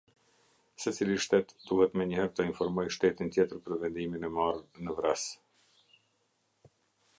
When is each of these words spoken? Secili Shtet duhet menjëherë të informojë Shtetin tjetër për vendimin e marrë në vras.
Secili 0.85 1.17
Shtet 1.25 1.53
duhet 1.71 1.93
menjëherë 2.01 2.31
të 2.39 2.47
informojë 2.51 2.95
Shtetin 2.97 3.31
tjetër 3.37 3.63
për 3.67 3.77
vendimin 3.85 4.27
e 4.31 4.35
marrë 4.41 4.87
në 4.89 4.99
vras. 5.01 5.29